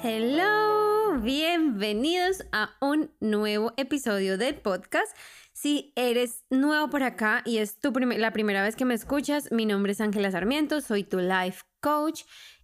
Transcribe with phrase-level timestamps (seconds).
[0.00, 5.16] Hello, bienvenidos a un nuevo episodio del podcast.
[5.52, 9.66] Si eres nuevo por acá y es tu la primera vez que me escuchas, mi
[9.66, 12.22] nombre es Ángela Sarmiento, soy tu life coach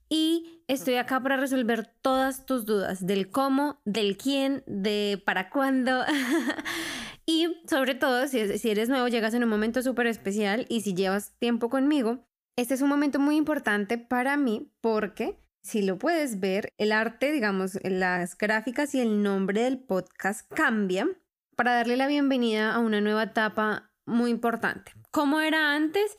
[0.09, 6.05] y estoy acá para resolver todas tus dudas del cómo, del quién, de para cuándo.
[7.27, 10.95] y sobre todo, si, si eres nuevo, llegas en un momento súper especial y si
[10.95, 16.41] llevas tiempo conmigo, este es un momento muy importante para mí porque si lo puedes
[16.41, 21.17] ver, el arte, digamos, las gráficas y el nombre del podcast cambian
[21.57, 24.93] para darle la bienvenida a una nueva etapa muy importante.
[25.11, 26.19] ¿Cómo era antes?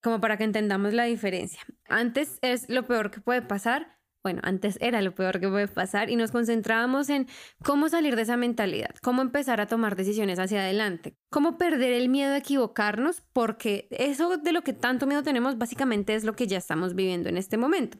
[0.00, 1.60] Como para que entendamos la diferencia.
[1.88, 3.98] Antes es lo peor que puede pasar.
[4.22, 7.26] Bueno, antes era lo peor que puede pasar y nos concentrábamos en
[7.64, 12.08] cómo salir de esa mentalidad, cómo empezar a tomar decisiones hacia adelante, cómo perder el
[12.08, 16.46] miedo a equivocarnos, porque eso de lo que tanto miedo tenemos básicamente es lo que
[16.46, 17.98] ya estamos viviendo en este momento.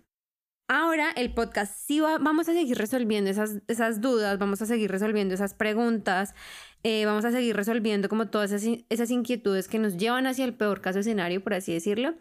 [0.67, 5.35] Ahora el podcast sí vamos a seguir resolviendo esas, esas dudas, vamos a seguir resolviendo
[5.35, 6.35] esas preguntas,
[6.83, 10.55] eh, vamos a seguir resolviendo como todas esas, esas inquietudes que nos llevan hacia el
[10.55, 12.15] peor caso escenario, por así decirlo,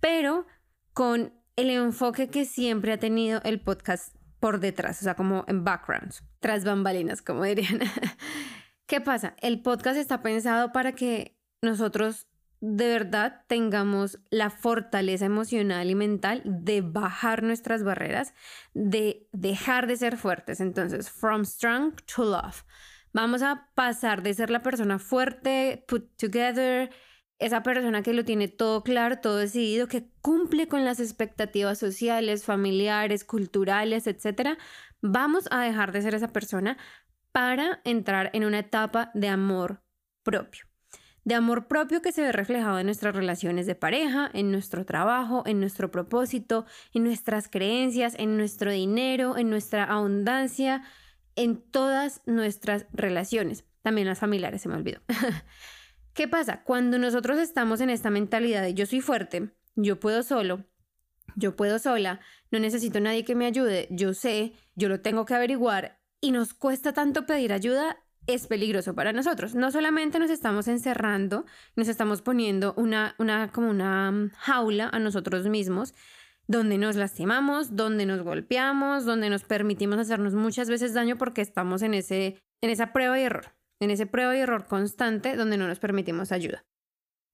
[0.00, 0.46] pero
[0.92, 5.62] con el enfoque que siempre ha tenido el podcast por detrás, o sea, como en
[5.62, 7.80] backgrounds, tras bambalinas, como dirían.
[8.86, 9.36] ¿Qué pasa?
[9.40, 12.26] El podcast está pensado para que nosotros
[12.60, 18.34] de verdad tengamos la fortaleza emocional y mental de bajar nuestras barreras,
[18.74, 20.60] de dejar de ser fuertes.
[20.60, 22.64] Entonces, from strong to love.
[23.12, 26.90] Vamos a pasar de ser la persona fuerte, put together,
[27.38, 32.44] esa persona que lo tiene todo claro, todo decidido, que cumple con las expectativas sociales,
[32.44, 34.58] familiares, culturales, etc.
[35.00, 36.76] Vamos a dejar de ser esa persona
[37.32, 39.82] para entrar en una etapa de amor
[40.24, 40.67] propio
[41.28, 45.42] de amor propio que se ve reflejado en nuestras relaciones de pareja, en nuestro trabajo,
[45.44, 50.84] en nuestro propósito, en nuestras creencias, en nuestro dinero, en nuestra abundancia,
[51.36, 55.02] en todas nuestras relaciones, también las familiares, se me olvidó.
[56.14, 56.62] ¿Qué pasa?
[56.64, 60.64] Cuando nosotros estamos en esta mentalidad de yo soy fuerte, yo puedo solo,
[61.36, 62.20] yo puedo sola,
[62.50, 66.54] no necesito nadie que me ayude, yo sé, yo lo tengo que averiguar y nos
[66.54, 69.54] cuesta tanto pedir ayuda, es peligroso para nosotros.
[69.54, 74.98] No solamente nos estamos encerrando, nos estamos poniendo una, una, como una mm, jaula a
[74.98, 75.94] nosotros mismos,
[76.46, 81.82] donde nos lastimamos, donde nos golpeamos, donde nos permitimos hacernos muchas veces daño porque estamos
[81.82, 85.66] en, ese, en esa prueba y error, en ese prueba y error constante donde no
[85.66, 86.66] nos permitimos ayuda.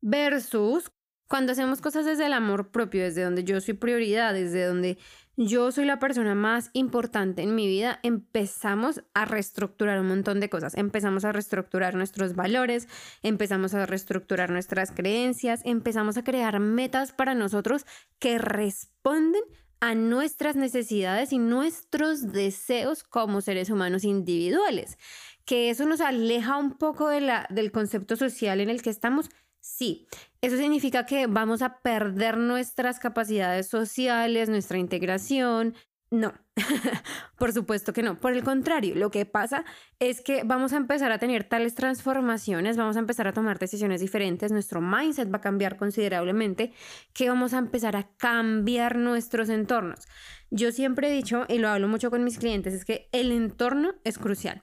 [0.00, 0.92] Versus
[1.28, 4.98] cuando hacemos cosas desde el amor propio, desde donde yo soy prioridad, desde donde
[5.36, 10.48] yo soy la persona más importante en mi vida, empezamos a reestructurar un montón de
[10.48, 10.76] cosas.
[10.76, 12.88] Empezamos a reestructurar nuestros valores,
[13.22, 17.84] empezamos a reestructurar nuestras creencias, empezamos a crear metas para nosotros
[18.18, 19.42] que responden
[19.80, 24.98] a nuestras necesidades y nuestros deseos como seres humanos individuales.
[25.44, 29.28] Que eso nos aleja un poco del concepto social en el que estamos
[29.64, 30.06] Sí,
[30.42, 35.74] eso significa que vamos a perder nuestras capacidades sociales, nuestra integración.
[36.10, 36.34] No,
[37.38, 38.20] por supuesto que no.
[38.20, 39.64] Por el contrario, lo que pasa
[40.00, 44.02] es que vamos a empezar a tener tales transformaciones, vamos a empezar a tomar decisiones
[44.02, 46.74] diferentes, nuestro mindset va a cambiar considerablemente,
[47.14, 50.06] que vamos a empezar a cambiar nuestros entornos.
[50.50, 53.94] Yo siempre he dicho, y lo hablo mucho con mis clientes, es que el entorno
[54.04, 54.62] es crucial.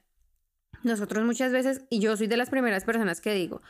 [0.83, 3.61] Nosotros muchas veces, y yo soy de las primeras personas que digo,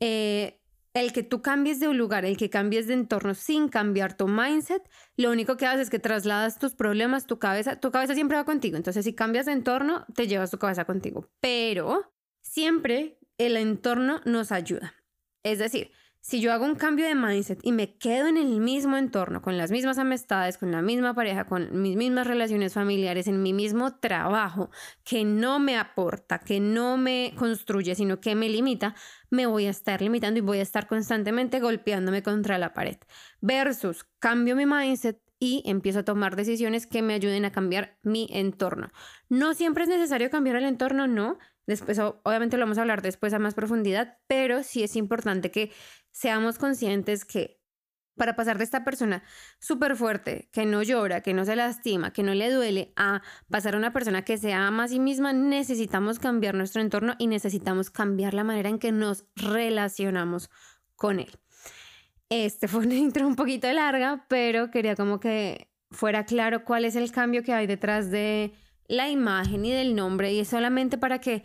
[0.00, 0.60] eh,
[0.94, 4.28] el que tú cambies de un lugar, el que cambies de entorno sin cambiar tu
[4.28, 8.36] mindset, lo único que haces es que trasladas tus problemas, tu cabeza, tu cabeza siempre
[8.36, 8.76] va contigo.
[8.76, 11.28] Entonces, si cambias de entorno, te llevas tu cabeza contigo.
[11.40, 14.94] Pero siempre el entorno nos ayuda.
[15.42, 15.90] Es decir,
[16.24, 19.58] si yo hago un cambio de mindset y me quedo en el mismo entorno, con
[19.58, 23.96] las mismas amistades, con la misma pareja, con mis mismas relaciones familiares, en mi mismo
[23.96, 24.70] trabajo,
[25.04, 28.94] que no me aporta, que no me construye, sino que me limita,
[29.28, 32.96] me voy a estar limitando y voy a estar constantemente golpeándome contra la pared.
[33.42, 38.28] Versus cambio mi mindset y empiezo a tomar decisiones que me ayuden a cambiar mi
[38.30, 38.90] entorno.
[39.28, 41.36] No siempre es necesario cambiar el entorno, no.
[41.66, 45.70] Después, obviamente lo vamos a hablar después a más profundidad, pero sí es importante que
[46.14, 47.60] seamos conscientes que
[48.16, 49.24] para pasar de esta persona
[49.58, 53.20] súper fuerte, que no llora, que no se lastima, que no le duele, a
[53.50, 57.26] pasar a una persona que se ama a sí misma, necesitamos cambiar nuestro entorno y
[57.26, 60.50] necesitamos cambiar la manera en que nos relacionamos
[60.94, 61.36] con él.
[62.30, 66.94] Este fue una intro un poquito larga, pero quería como que fuera claro cuál es
[66.94, 68.54] el cambio que hay detrás de
[68.86, 71.42] la imagen y del nombre y es solamente para que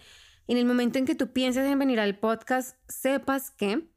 [0.47, 3.89] en el momento en que tú pienses en venir al podcast sepas que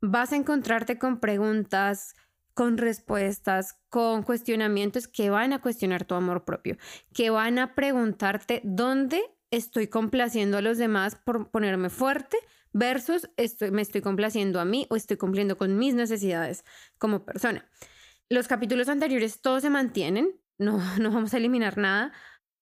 [0.00, 2.14] vas a encontrarte con preguntas,
[2.54, 6.76] con respuestas, con cuestionamientos que van a cuestionar tu amor propio,
[7.14, 12.36] que van a preguntarte dónde estoy complaciendo a los demás por ponerme fuerte
[12.72, 16.64] versus estoy, me estoy complaciendo a mí o estoy cumpliendo con mis necesidades
[16.98, 17.68] como persona.
[18.28, 22.12] Los capítulos anteriores todos se mantienen, no, no vamos a eliminar nada,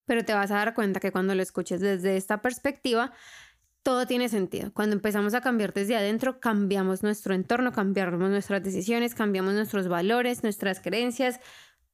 [0.05, 3.13] pero te vas a dar cuenta que cuando lo escuches desde esta perspectiva,
[3.87, 4.73] todo tiene sentido.
[4.75, 10.43] Cuando empezamos a cambiar desde adentro, cambiamos nuestro entorno, cambiamos nuestras decisiones, cambiamos nuestros valores,
[10.43, 11.39] nuestras creencias,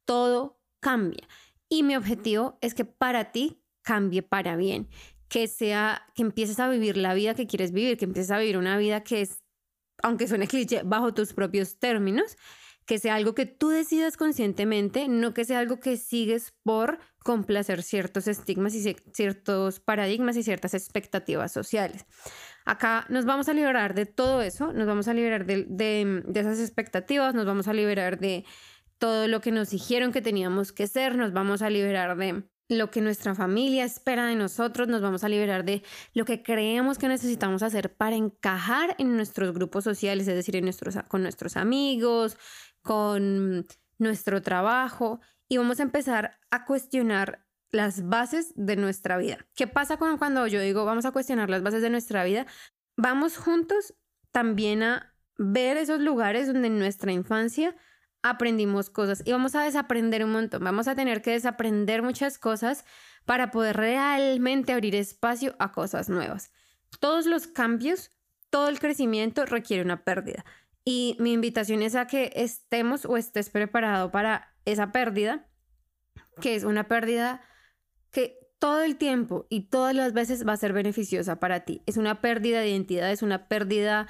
[0.06, 1.29] todo cambia.
[1.69, 4.89] Y mi objetivo es que para ti cambie para bien,
[5.29, 8.56] que sea, que empieces a vivir la vida que quieres vivir, que empieces a vivir
[8.56, 9.43] una vida que es,
[10.03, 12.39] aunque suene cliché, bajo tus propios términos,
[12.87, 17.83] que sea algo que tú decidas conscientemente, no que sea algo que sigues por complacer
[17.83, 22.07] ciertos estigmas y ciertos paradigmas y ciertas expectativas sociales.
[22.65, 26.61] Acá nos vamos a liberar de todo eso, nos vamos a liberar de, de, esas
[26.61, 28.45] expectativas, nos vamos a liberar de
[28.99, 32.91] todo lo que nos dijeron que teníamos que ser, nos vamos a liberar de lo
[32.91, 35.83] que nuestra familia espera de nosotros, nos vamos a liberar de
[36.15, 40.65] lo que creemos que necesitamos hacer para encajar en nuestros grupos sociales, es decir, en
[40.65, 42.37] nuestros, con nuestros amigos,
[42.81, 43.67] con
[43.99, 45.21] nuestro trabajo
[45.53, 49.45] y vamos a empezar a cuestionar las bases de nuestra vida.
[49.55, 52.47] ¿Qué pasa cuando yo digo vamos a cuestionar las bases de nuestra vida?
[52.97, 53.93] Vamos juntos
[54.31, 57.77] también a ver esos lugares donde en nuestra infancia
[58.23, 60.65] aprendimos cosas y vamos a desaprender un montón.
[60.65, 62.87] Vamos a tener que desaprender muchas cosas
[63.27, 66.51] para poder realmente abrir espacio a cosas nuevas.
[66.99, 68.11] Todos los cambios,
[68.49, 70.47] todo el crecimiento requiere una pérdida.
[70.83, 75.49] Y mi invitación es a que estemos o estés preparado para esa pérdida,
[76.41, 77.43] que es una pérdida
[78.11, 81.82] que todo el tiempo y todas las veces va a ser beneficiosa para ti.
[81.87, 84.06] Es una pérdida de identidad, es una pérdida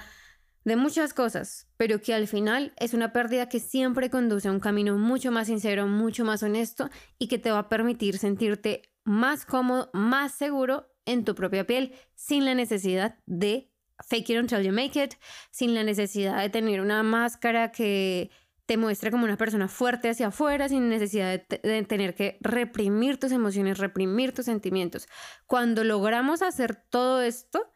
[0.63, 4.59] de muchas cosas, pero que al final es una pérdida que siempre conduce a un
[4.59, 6.89] camino mucho más sincero, mucho más honesto
[7.19, 11.95] y que te va a permitir sentirte más cómodo, más seguro en tu propia piel
[12.15, 13.71] sin la necesidad de
[14.07, 15.15] fake it until you make it,
[15.51, 18.29] sin la necesidad de tener una máscara que
[18.65, 23.31] te muestre como una persona fuerte hacia afuera, sin necesidad de, tener que reprimir tus
[23.31, 25.07] emociones, reprimir tus sentimientos.
[25.45, 27.73] Cuando logramos hacer todo esto,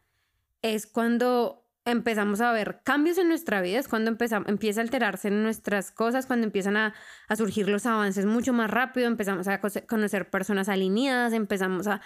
[0.62, 5.30] es cuando empezamos a ver cambios en nuestra vida, es cuando empieza, empieza a alterarse
[5.30, 6.94] nuestras cosas, cuando empiezan a,
[7.28, 12.00] a, surgir los avances mucho más rápido, empezamos a conocer personas alineadas, empezamos a,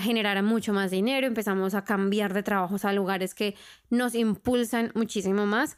[0.00, 3.56] generar mucho más dinero, empezamos a cambiar de trabajos a lugares que
[3.90, 5.76] nos impulsan muchísimo más.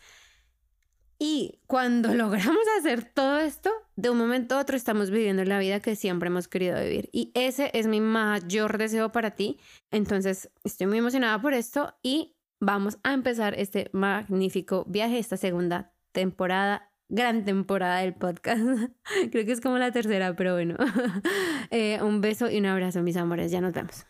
[1.23, 5.79] Y cuando logramos hacer todo esto, de un momento a otro estamos viviendo la vida
[5.79, 7.11] que siempre hemos querido vivir.
[7.13, 9.61] Y ese es mi mayor deseo para ti.
[9.93, 15.93] Entonces, estoy muy emocionada por esto y vamos a empezar este magnífico viaje, esta segunda
[16.13, 18.63] temporada, gran temporada del podcast.
[19.31, 20.77] Creo que es como la tercera, pero bueno.
[21.73, 23.53] Eh, un beso y un abrazo, mis amores.
[23.53, 24.05] Ya nos vemos.